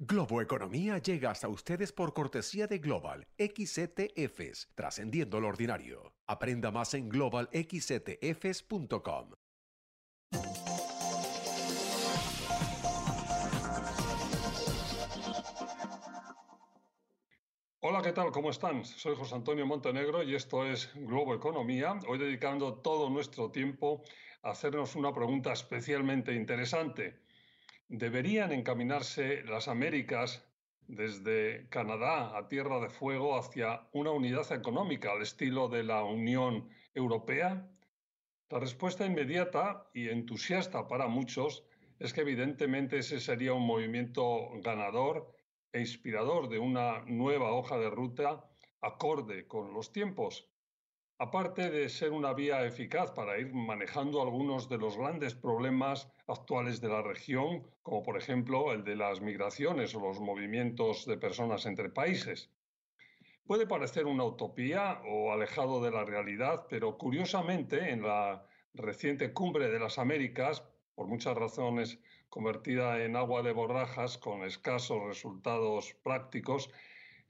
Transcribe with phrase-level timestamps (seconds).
[0.00, 6.14] Globo Economía llega hasta ustedes por cortesía de Global XETFs, trascendiendo lo ordinario.
[6.28, 9.32] Aprenda más en globalxetfs.com.
[17.80, 18.30] Hola, ¿qué tal?
[18.30, 18.84] ¿Cómo están?
[18.84, 21.98] Soy José Antonio Montenegro y esto es Globo Economía.
[22.06, 24.04] Hoy dedicando todo nuestro tiempo
[24.44, 27.26] a hacernos una pregunta especialmente interesante.
[27.90, 30.46] ¿Deberían encaminarse las Américas
[30.88, 36.68] desde Canadá a Tierra de Fuego hacia una unidad económica al estilo de la Unión
[36.94, 37.66] Europea?
[38.50, 41.64] La respuesta inmediata y entusiasta para muchos
[41.98, 45.34] es que evidentemente ese sería un movimiento ganador
[45.72, 48.44] e inspirador de una nueva hoja de ruta
[48.82, 50.46] acorde con los tiempos.
[51.20, 56.80] Aparte de ser una vía eficaz para ir manejando algunos de los grandes problemas actuales
[56.80, 61.66] de la región, como por ejemplo el de las migraciones o los movimientos de personas
[61.66, 62.52] entre países.
[63.48, 69.70] Puede parecer una utopía o alejado de la realidad, pero curiosamente en la reciente cumbre
[69.70, 70.62] de las Américas,
[70.94, 76.70] por muchas razones convertida en agua de borrajas con escasos resultados prácticos,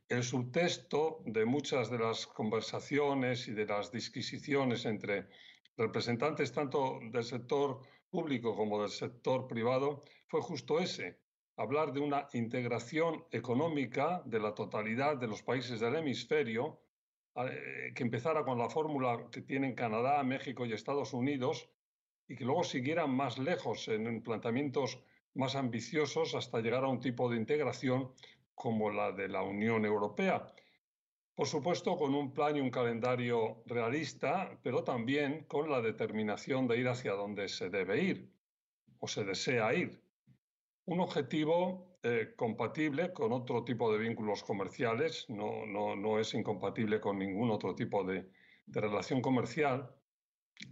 [0.09, 5.29] el subtexto de muchas de las conversaciones y de las disquisiciones entre
[5.77, 11.19] representantes tanto del sector público como del sector privado fue justo ese,
[11.57, 16.81] hablar de una integración económica de la totalidad de los países del hemisferio,
[17.37, 21.69] eh, que empezara con la fórmula que tienen Canadá, México y Estados Unidos,
[22.27, 25.01] y que luego siguieran más lejos en planteamientos
[25.35, 28.13] más ambiciosos hasta llegar a un tipo de integración
[28.59, 30.53] como la de la Unión Europea.
[31.35, 36.79] Por supuesto, con un plan y un calendario realista, pero también con la determinación de
[36.79, 38.33] ir hacia donde se debe ir
[38.99, 40.03] o se desea ir.
[40.87, 47.19] Un objetivo eh, compatible con otro tipo de vínculos comerciales, no, no, es incompatible con
[47.19, 48.29] ningún otro tipo de
[48.67, 49.95] relación comercial,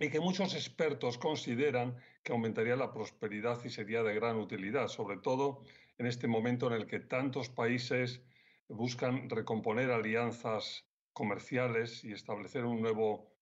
[0.01, 5.19] y que muchos expertos consideran que aumentaría la prosperidad y sería de gran utilidad, sobre
[5.19, 5.63] todo
[5.99, 8.23] en este momento en el que tantos países
[8.69, 13.33] buscan recomponer alianzas comerciales y establecer un nuevo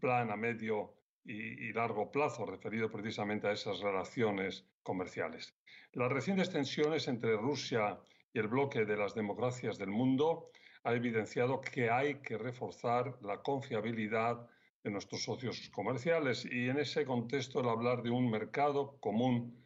[0.00, 0.94] plan a medio
[1.24, 5.54] y, largo plazo referido precisamente a esas relaciones comerciales.
[5.92, 7.98] Las recientes tensiones entre Rusia
[8.32, 10.50] y el bloque de las democracias del mundo
[10.84, 14.48] ha evidenciado que hay que reforzar la confiabilidad
[14.84, 19.60] de nuestros socios comerciales y en ese contexto el hablar de un mercado común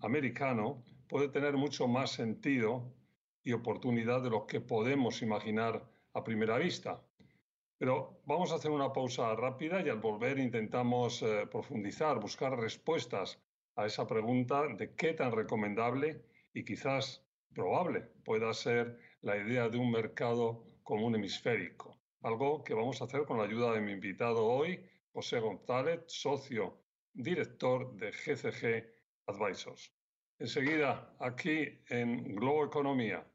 [0.00, 2.92] americano puede tener mucho más sentido
[3.42, 7.02] y oportunidad de lo que podemos imaginar a primera vista.
[7.78, 13.38] Pero vamos a hacer una pausa rápida y al volver intentamos eh, profundizar, buscar respuestas
[13.76, 17.22] a esa pregunta de qué tan recomendable y quizás
[17.52, 23.26] probable pueda ser la idea de un mercado común hemisférico algo que vamos a hacer
[23.26, 24.80] con la ayuda de mi invitado hoy,
[25.12, 26.78] José González, socio
[27.12, 28.86] director de GCG
[29.26, 29.92] Advisors.
[30.44, 33.26] Enseguida, aquí en Globo Economía.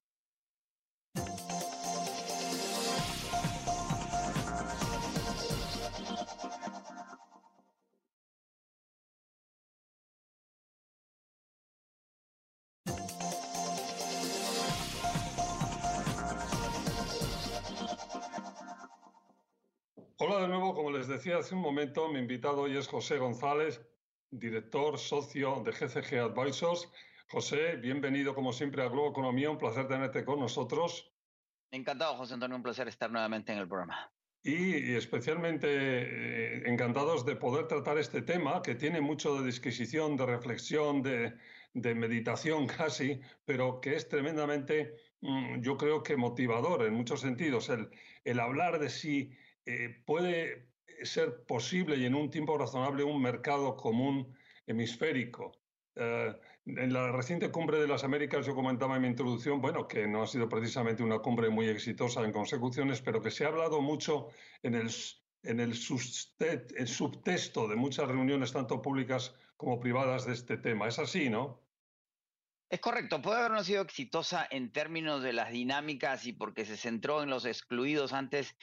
[20.19, 23.81] Hola de nuevo, como les decía hace un momento, mi invitado hoy es José González,
[24.31, 26.89] director socio de GCG Advisors.
[27.29, 31.11] José, bienvenido como siempre a Globo Economía, un placer tenerte con nosotros.
[31.71, 34.11] Encantado, José Antonio, un placer estar nuevamente en el programa.
[34.41, 40.25] Y, especialmente eh, encantados de poder tratar este tema que tiene mucho de disquisición, de
[40.25, 41.35] reflexión, de,
[41.73, 47.69] meditación casi, pero que es tremendamente, mm, yo creo que motivador en muchos sentidos.
[47.69, 47.89] El,
[48.23, 49.31] el hablar de si
[49.65, 50.68] eh, puede
[51.03, 54.35] ser posible y en un tiempo razonable un mercado común
[54.67, 55.51] hemisférico.
[55.95, 56.33] Eh,
[56.65, 60.23] en la reciente cumbre de las Américas yo comentaba en mi introducción, bueno, que no
[60.23, 64.27] ha sido precisamente una cumbre muy exitosa en consecuciones, pero que se ha hablado mucho
[64.61, 64.89] en el,
[66.87, 70.87] subtexto de muchas reuniones, tanto públicas como privadas, de este tema.
[70.87, 71.61] Es así, ¿no?
[72.69, 77.23] Es correcto, puede haber sido exitosa en términos de las dinámicas y porque se centró
[77.23, 78.55] en los excluidos antes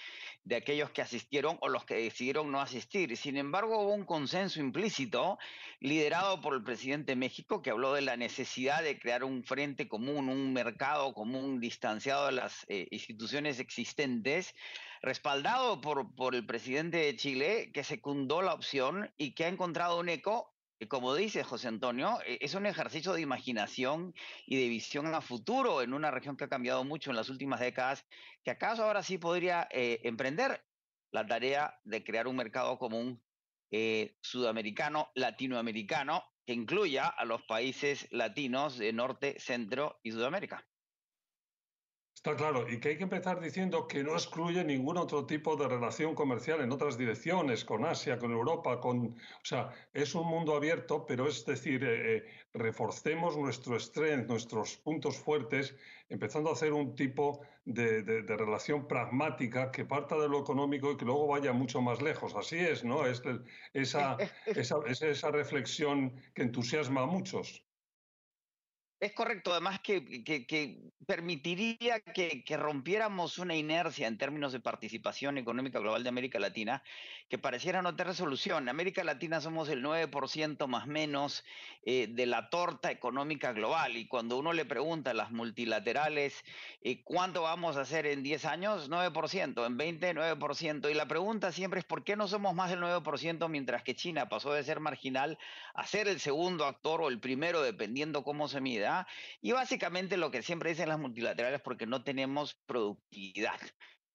[0.45, 3.17] de aquellos que asistieron o los que decidieron no asistir.
[3.17, 5.39] Sin embargo, hubo un consenso implícito
[5.81, 9.89] liderado por el presidente de México que habló de la necesidad de crear un frente
[9.89, 14.55] común, un mercado común distanciado de las eh, instituciones existentes,
[15.03, 19.99] respaldado por, por el presidente de Chile que secundó la opción y que ha encontrado
[19.99, 20.56] un eco
[20.89, 24.15] como dice José Antonio, e, es un ejercicio de imaginación
[24.47, 27.61] y de visión a futuro en una región que ha cambiado mucho en las últimas
[27.61, 28.05] décadas,
[28.45, 30.65] que acaso ahora sí podría eh, emprender
[31.13, 33.23] la tarea de crear un mercado común
[33.71, 40.67] eh, sudamericano, latinoamericano, que incluya a los países latinos de Norte, Centro y Sudamérica.
[42.27, 45.69] Está claro, y que hay que empezar diciendo que no excluye ningún otro tipo de
[45.69, 49.11] relación comercial en otras direcciones, con Asia, con Europa, con...
[49.11, 54.77] O sea, es un mundo abierto, pero es decir, eh, eh, reforcemos nuestro strength, nuestros
[54.79, 55.77] puntos fuertes,
[56.09, 61.05] empezando a hacer un tipo de, relación pragmática que parta de lo económico y que
[61.05, 62.35] luego vaya mucho más lejos.
[62.35, 63.07] Así es, ¿no?
[63.07, 63.23] Es
[63.73, 67.66] esa, esa, esa reflexión que entusiasma a muchos.
[68.99, 70.01] Es correcto, además que,
[71.07, 76.83] permitiría que, rompiéramos una inercia en términos de participación económica global de América Latina
[77.29, 78.65] que pareciera no tener resolución.
[78.65, 81.45] En América Latina somos el 9% más menos
[81.83, 86.43] eh, de la torta económica global y cuando uno le pregunta a las multilaterales
[86.81, 90.91] eh, cuánto vamos a hacer en 10 años, 9%, en 20, 9%.
[90.91, 94.31] Y la pregunta siempre es por qué no somos más del 9% mientras que China
[94.31, 95.39] pasó de ser marginal
[95.75, 98.86] a ser el segundo actor o el primero dependiendo cómo se mida
[99.41, 103.59] y básicamente lo que siempre dicen las multilaterales porque no tenemos productividad.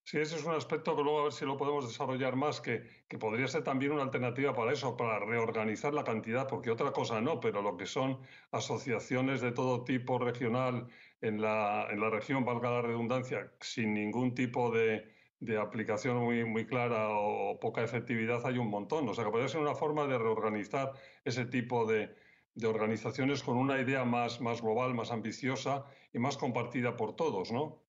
[0.04, 3.06] Sí, ese es un aspecto que luego a ver si lo podemos desarrollar más, que,
[3.08, 7.22] que, podría ser también una alternativa para eso, para reorganizar la cantidad, porque otra cosa
[7.22, 8.20] no, pero lo que son
[8.52, 10.88] asociaciones de todo tipo regional
[11.22, 16.46] en la, en la región, valga la redundancia, sin ningún tipo de, de aplicación muy,
[16.46, 19.08] muy clara o poca efectividad, hay un montón.
[19.08, 20.94] O sea, que podría ser una forma de reorganizar
[21.26, 22.16] ese tipo de,
[22.54, 27.52] de organizaciones con una idea más, más global, más ambiciosa y más compartida por todos,
[27.52, 27.84] ¿no?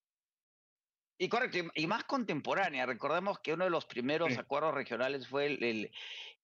[1.18, 2.86] Y correcto, y más contemporánea.
[2.86, 5.90] Recordemos que uno de los primeros acuerdos regionales fue el,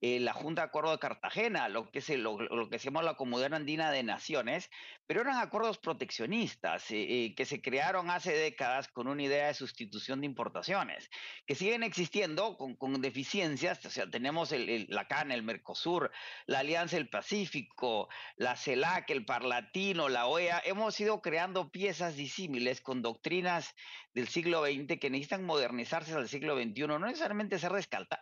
[0.01, 2.39] eh, la Junta de Acuerdo de Cartagena, lo que, se, lo,
[2.71, 4.71] que se llama la Comunidad Andina de Naciones,
[5.09, 9.55] pero eran acuerdos proteccionistas eh, eh, que se crearon hace décadas con una idea de
[9.55, 11.11] sustitución de importaciones,
[11.47, 16.13] que siguen existiendo con, con deficiencias, o sea, tenemos el, la CAN, el Mercosur,
[16.47, 22.81] la Alianza del Pacífico, la CELAC, el Parlatino, la OEA, hemos ido creando piezas disímiles
[22.81, 23.75] con doctrinas
[24.15, 27.73] del siglo XX que necesitan modernizarse al siglo XXI, no necesariamente ser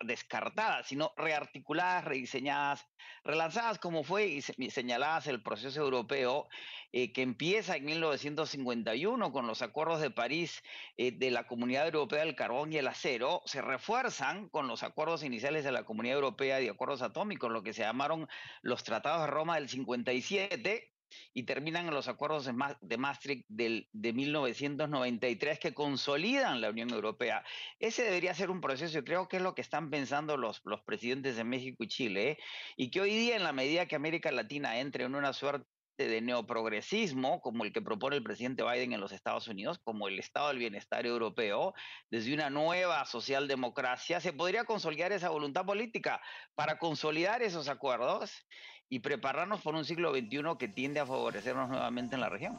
[0.00, 2.87] descartadas, sino rearticuladas rediseñadas,
[3.25, 6.49] relanzadas como fue y señaladas el proceso europeo
[6.93, 10.63] eh, que empieza en 1951 con los acuerdos de París
[10.97, 15.23] eh, de la Comunidad Europea del Carbón y el Acero, se refuerzan con los acuerdos
[15.23, 18.29] iniciales de la Comunidad Europea de Acuerdos Atómicos, lo que se llamaron
[18.63, 20.95] los Tratados de Roma del 57,
[21.32, 27.44] y terminan en los acuerdos de, Maastricht del, de 1993 que consolidan la Unión Europea.
[27.79, 30.82] Ese debería ser un proceso, y creo que es lo que están pensando los, los
[30.82, 32.38] presidentes de México y Chile, ¿eh?
[32.76, 35.67] y que hoy día en la medida que América Latina entre en una suerte
[36.04, 40.19] de neoprogresismo, como el que propone el presidente Biden en los Estados Unidos, como el
[40.19, 41.74] Estado del Bienestar Europeo,
[42.10, 46.20] desde una nueva socialdemocracia, se podría consolidar esa voluntad política
[46.55, 48.46] para consolidar esos acuerdos
[48.88, 52.58] y prepararnos por un siglo XXI que tiende a favorecernos nuevamente en la región.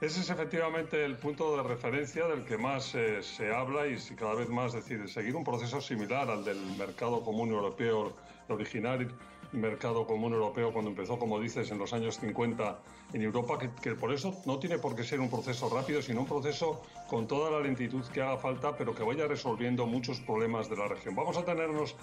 [0.00, 4.34] Ese es efectivamente el punto de referencia del que más eh, se habla y cada
[4.34, 8.16] vez más decide seguir un proceso similar al del mercado común europeo
[8.48, 9.08] original
[9.52, 12.78] mercado común europeo cuando empezó, como dices, en los años 50
[13.12, 16.26] en Europa, que, por eso no tiene por qué ser un proceso rápido, sino un
[16.26, 20.76] proceso con toda la lentitud que haga falta, pero que vaya resolviendo muchos problemas de
[20.76, 21.14] la región.
[21.14, 21.94] Vamos a tenernos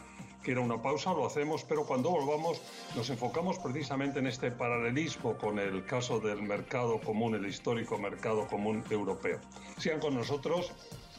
[0.44, 2.62] que ir a una pausa, lo hacemos, pero cuando volvamos
[2.96, 8.48] nos enfocamos precisamente en este paralelismo con el caso del mercado común, el histórico mercado
[8.48, 9.40] común europeo.
[9.78, 10.72] Sigan con nosotros,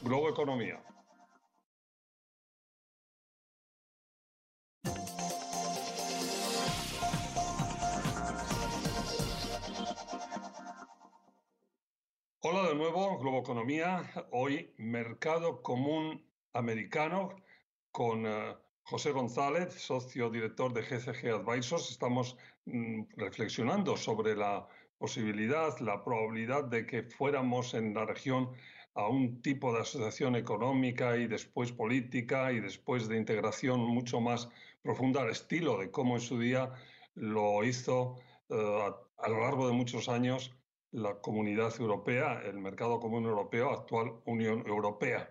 [0.03, 0.81] Globo Economía.
[12.53, 14.11] Hola de nuevo, Globo Economía.
[14.33, 16.21] Hoy Mercado Común
[16.53, 17.37] Americano
[17.93, 21.93] con eh, José González, socio director de GCG Advisors.
[21.93, 24.67] Estamos mm, reflexionando sobre la
[24.99, 28.51] posibilidad, la probabilidad de que fuéramos en la región
[28.95, 34.49] a un tipo de asociación económica y después política y después de integración mucho más
[34.83, 36.73] profunda al estilo de cómo en su día
[37.15, 38.17] lo hizo
[38.49, 40.53] eh, a lo largo de muchos años
[40.93, 45.29] la comunidad europea, el mercado común europeo, actual Unión Europea.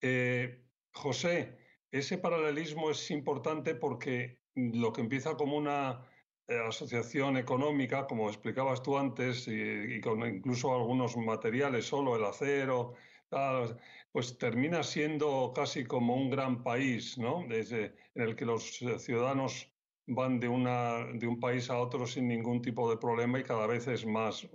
[0.00, 1.58] Eh, José,
[1.90, 6.06] ese paralelismo es importante porque lo que empieza como una
[6.48, 12.94] eh, asociación económica, como explicabas tú antes, y, con incluso algunos materiales, solo el acero,
[14.12, 17.44] pues termina siendo casi como un gran país, ¿no?
[17.48, 19.75] Desde, en el que los ciudadanos
[20.06, 23.66] van de, una, de un país a otro sin ningún tipo de problema y cada
[23.66, 24.48] vez es más eh,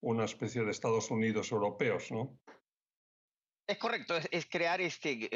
[0.00, 2.38] una especie de Estados Unidos europeos, ¿no?
[3.66, 5.28] Es correcto, es, crear este,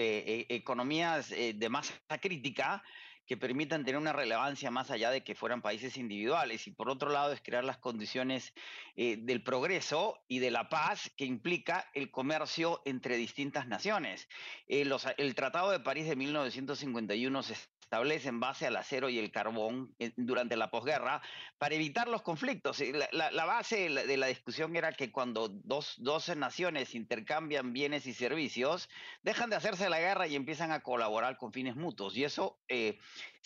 [0.55, 2.83] economías de masa crítica
[3.27, 6.67] que permitan tener una relevancia más allá de que fueran países individuales.
[6.67, 8.55] Y por otro lado, es crear las condiciones
[8.95, 14.29] eh, del progreso y de la paz que implica el comercio entre distintas naciones.
[14.69, 17.57] Eh, el Tratado de París de 1951 se
[17.87, 21.23] establece en base al acero y el carbón eh, durante la posguerra
[21.57, 22.83] para evitar los conflictos.
[23.13, 28.89] La, base de la, discusión era que cuando dos, 12 naciones intercambian bienes y servicios,
[29.23, 32.17] dejan de hacerse la guerra y empiezan a colaborar con fines mutuos.
[32.17, 32.59] Y eso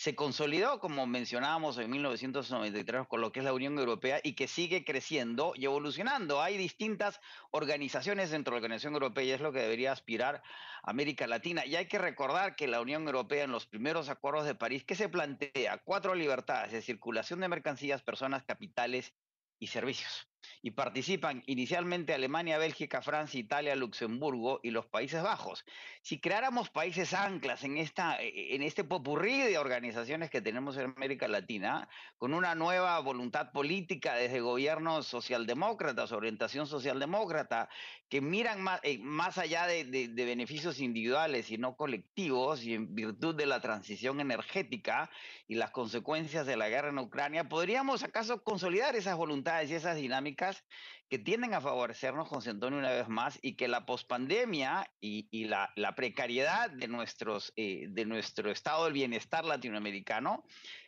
[0.01, 4.47] se consolidó, como mencionábamos en 1993, con lo que es la Unión Europea y que
[4.47, 6.41] sigue creciendo y evolucionando.
[6.41, 10.41] Hay distintas organizaciones dentro de la Organización Europea y es lo que debería aspirar
[10.81, 11.67] América Latina.
[11.67, 14.95] Y hay que recordar que la Unión Europea en los primeros acuerdos de París, que
[14.95, 15.77] se plantea?
[15.85, 19.13] Cuatro libertades de circulación de mercancías, personas, capitales
[19.59, 20.30] y servicios
[20.61, 25.65] y participan inicialmente Alemania, Bélgica, Francia, Italia, Luxemburgo y los Países Bajos.
[26.01, 30.77] Si creáramos países anclas en, esta, e, e, en este popurrí de organizaciones que tenemos
[30.77, 37.69] en América Latina, con una nueva voluntad política desde gobiernos socialdemócratas, orientación socialdemócrata,
[38.09, 42.93] que miran más, eh, más allá de, de beneficios individuales y no colectivos, y en
[42.93, 45.09] virtud de la transición energética
[45.47, 49.95] y las consecuencias de la guerra en Ucrania, ¿podríamos acaso consolidar esas voluntades y esas
[49.97, 50.30] dinámicas?
[50.35, 55.95] Que tienden a favorecernos, José Antonio, una vez más, y que la pospandemia y, la,
[55.95, 60.43] precariedad de, nuestros, eh, de nuestro estado del bienestar latinoamericano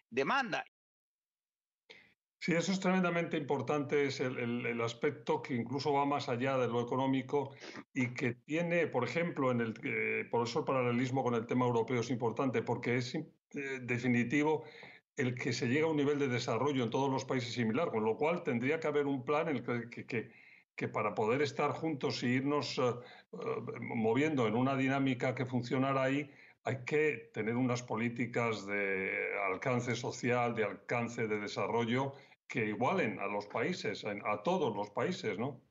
[0.10, 0.66] demanda.
[2.44, 6.68] Sí, eso es tremendamente importante, es el, el, aspecto que incluso va más allá de
[6.68, 7.56] lo económico
[7.94, 11.66] y que tiene, por ejemplo, en el, eh, por eso el paralelismo con el tema
[11.66, 13.24] europeo es importante, porque es eh,
[13.84, 14.66] definitivo
[15.18, 18.04] el que se llega a un nivel de desarrollo en todos los países similar, con
[18.04, 19.90] lo cual tendría que haber un plan en el
[20.76, 23.38] que, para poder estar juntos y irnos eh, eh,
[23.80, 26.30] moviendo en una dinámica que funcionara ahí,
[26.64, 29.12] hay que tener unas políticas de
[29.52, 32.14] alcance social, de alcance de desarrollo
[32.48, 35.63] que igualen a los países, a todos los países, ¿no?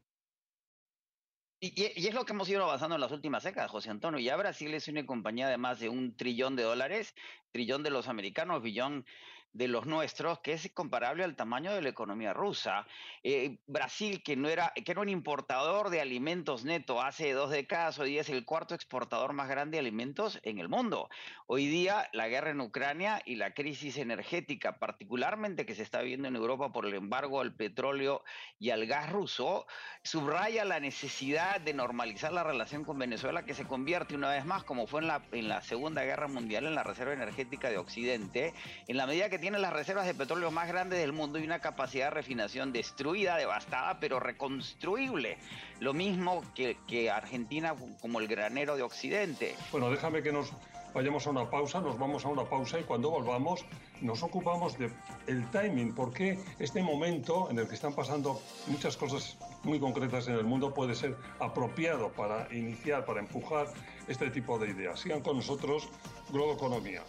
[1.64, 4.18] Y, es lo que hemos ido avanzando en las últimas décadas, José Antonio.
[4.18, 7.14] Ya Brasil es una compañía de más de un trillón de dólares,
[7.52, 9.06] trillón de los americanos, billón
[9.52, 12.86] de los nuestros, que es comparable al tamaño de la economía rusa.
[13.22, 17.98] Eh, Brasil, que no era, que era un importador de alimentos neto hace dos décadas,
[17.98, 21.10] hoy día es el cuarto exportador más grande de alimentos en el mundo.
[21.46, 26.28] Hoy día la guerra en Ucrania y la crisis energética, particularmente que se está viendo
[26.28, 28.24] en Europa por el embargo al petróleo
[28.58, 29.66] y al gas ruso,
[30.02, 34.64] subraya la necesidad de normalizar la relación con Venezuela, que se convierte una vez más,
[34.64, 38.54] como fue en la, en la Segunda Guerra Mundial, en la reserva energética de Occidente,
[38.88, 41.58] en la medida que tiene las reservas de petróleo más grandes del mundo y una
[41.58, 45.36] capacidad de refinación destruida, devastada, pero reconstruible.
[45.80, 49.56] Lo mismo que, Argentina como el granero de Occidente.
[49.72, 50.52] Bueno, déjame que nos
[50.94, 53.66] vayamos a una pausa, nos vamos a una pausa y cuando volvamos
[54.00, 54.92] nos ocupamos del
[55.26, 60.34] el timing, porque este momento en el que están pasando muchas cosas muy concretas en
[60.34, 63.66] el mundo puede ser apropiado para iniciar, para empujar
[64.06, 65.00] este tipo de ideas.
[65.00, 65.88] Sigan con nosotros,
[66.30, 67.02] Globo Economía.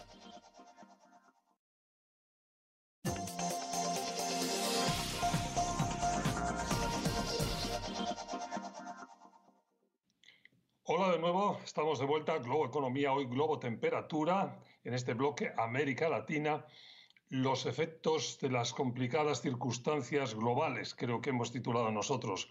[11.14, 16.66] De nuevo, estamos de vuelta, Globo Economía, hoy Globo Temperatura, en este bloque América Latina,
[17.28, 22.50] los efectos de las complicadas circunstancias globales, creo que hemos titulado nosotros.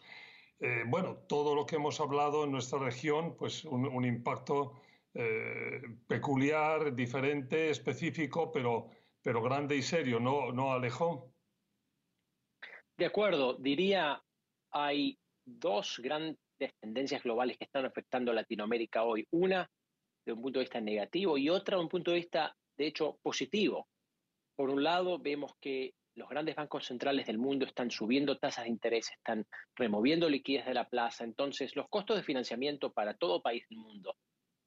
[0.61, 4.81] Eh, bueno, todo lo que hemos hablado en nuestra región, pues un, impacto
[5.13, 8.87] eh, peculiar, diferente, específico, pero,
[9.21, 11.33] pero grande y serio, ¿no, ¿no, Alejo?
[12.95, 14.23] De acuerdo, diría,
[14.71, 15.99] hay dos
[16.79, 19.27] tendencias globales que están afectando a Latinoamérica hoy.
[19.31, 19.69] Una
[20.25, 23.17] de un punto de vista negativo y otra de un punto de vista, de hecho,
[23.21, 23.87] positivo.
[24.55, 28.69] Por un lado, vemos que los grandes bancos centrales del mundo están subiendo tasas de
[28.69, 31.23] interés, están removiendo liquidez de la plaza.
[31.23, 34.15] Entonces, los costos de financiamiento para todo país del mundo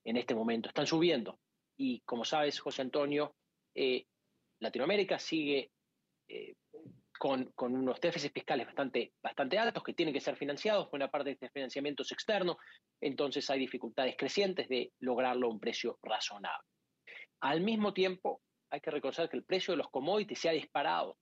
[0.04, 1.38] en este momento están subiendo.
[1.76, 3.34] Y como sabes, José Antonio,
[3.74, 4.06] eh,
[4.60, 5.70] Latinoamérica sigue
[6.28, 6.54] eh,
[7.18, 11.34] con, unos déficits fiscales bastante, bastante altos que tienen que ser financiados, buena parte de
[11.34, 12.58] este financiamiento es externo,
[13.00, 16.66] entonces hay dificultades crecientes de lograrlo a un precio razonable.
[17.40, 21.18] Al mismo tiempo, hay que reconocer que el precio de los commodities se ha disparado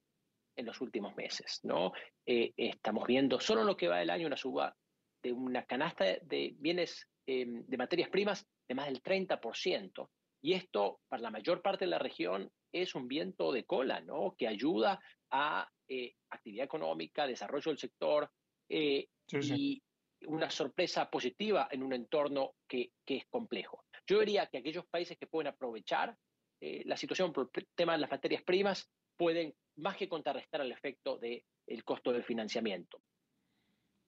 [0.57, 1.61] en los últimos meses.
[1.63, 1.93] ¿no?
[2.27, 4.75] Eh, estamos viendo solo en lo que va del año una suba
[5.23, 10.09] de una canasta de bienes em, de materias primas de más del 30%.
[10.45, 14.35] Y esto, para la mayor parte de la región, es un viento de cola, ¿no?
[14.37, 18.31] Que ayuda a eh, actividad económica, desarrollo del sector
[18.69, 19.83] eh, y
[20.27, 23.87] una sorpresa positiva en un entorno que, es complejo.
[24.07, 26.15] Yo diría que aquellos países que pueden aprovechar
[26.61, 30.73] eh, la situación por el tema de las materias primas pueden más que contrarrestar el
[30.73, 33.01] efecto del costo del financiamiento.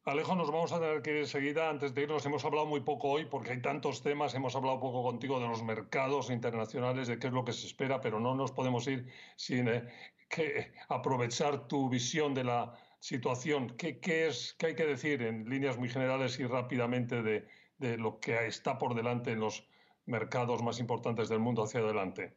[0.06, 1.68] Alejo, nos vamos a tener que ir enseguida.
[1.68, 4.36] Antes de irnos, hemos hablado muy poco hoy porque hay tantos temas.
[4.36, 8.00] Hemos hablado poco contigo de los mercados internacionales, de qué es lo que se espera,
[8.00, 13.76] pero no nos podemos ir sin eh, aprovechar tu visión de la situación.
[13.76, 13.98] ¿Qué,
[14.28, 17.48] es, ¿Qué hay que decir en líneas muy generales y rápidamente de,
[17.78, 19.66] de lo que está por delante en los
[20.04, 22.36] mercados más importantes del mundo hacia adelante?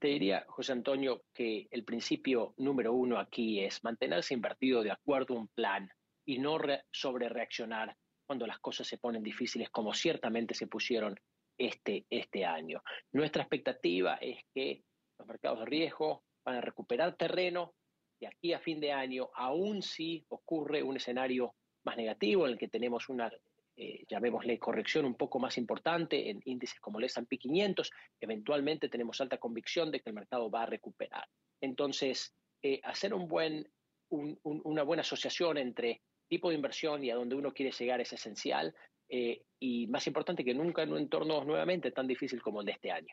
[0.00, 5.36] Te diría, José Antonio, que el principio número uno aquí es mantenerse invertido de acuerdo
[5.36, 5.88] a un plan
[6.24, 6.58] y no
[6.90, 7.96] sobre reaccionar
[8.26, 11.18] cuando las cosas se ponen difíciles, como ciertamente se pusieron
[11.58, 12.82] este, este año.
[13.12, 14.84] Nuestra expectativa es que
[15.18, 17.74] los mercados de riesgo van a recuperar terreno
[18.20, 22.58] de aquí a fin de año, aun si ocurre un escenario más negativo en el
[22.58, 23.30] que tenemos una,
[23.76, 29.20] eh, llamémosle, corrección un poco más importante en índices como el S&P 500, eventualmente tenemos
[29.20, 31.26] alta convicción de que el mercado va a recuperar.
[31.60, 33.68] Entonces, eh, hacer un buen,
[34.10, 38.74] una buena asociación entre tipo de inversión y a donde uno quiere llegar es esencial
[39.08, 42.72] eh, y más importante que nunca en un entorno nuevamente tan difícil como el de
[42.72, 43.12] este año.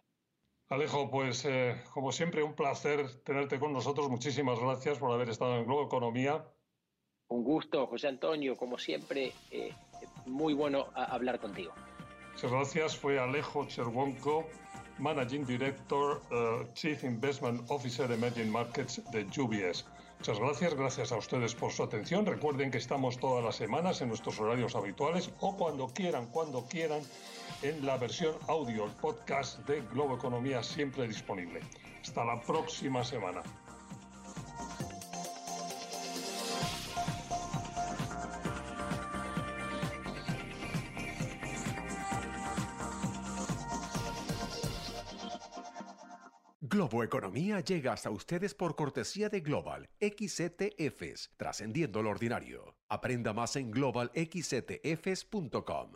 [0.69, 4.09] Alejo, pues eh, como siempre un placer tenerte con nosotros.
[4.09, 6.45] Muchísimas gracias por haber estado en Globo Economía.
[7.29, 9.73] Un gusto, José Antonio, como siempre, eh,
[10.27, 11.73] muy bueno hablar contigo.
[12.33, 12.97] Muchas gracias.
[12.97, 14.47] Fue Alejo Cherwonko,
[14.99, 16.21] Managing Director,
[16.73, 19.85] Chief Investment Officer Emerging Markets de UBS.
[20.19, 22.25] Muchas gracias, gracias a ustedes por su atención.
[22.25, 27.01] Recuerden que estamos todas las semanas en nuestros horarios habituales o cuando quieran, cuando quieran,
[27.61, 31.61] en la versión audio, el podcast de Globo Economía siempre disponible.
[32.01, 33.41] Hasta la próxima semana.
[46.77, 52.75] Globo Economía llega hasta ustedes por cortesía de Global XTFs, trascendiendo lo ordinario.
[52.87, 55.93] Aprenda más en globalxtfs.com.